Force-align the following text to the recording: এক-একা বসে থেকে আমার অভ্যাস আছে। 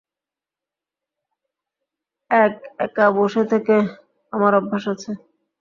এক-একা 2.31 3.05
বসে 3.17 3.43
থেকে 3.51 3.75
আমার 4.33 4.51
অভ্যাস 4.59 4.83
আছে। 4.93 5.11